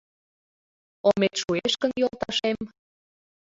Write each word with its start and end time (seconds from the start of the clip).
Омет 1.07 1.35
шуэш 1.41 1.73
гын, 1.81 1.91
йолташем 2.01 2.59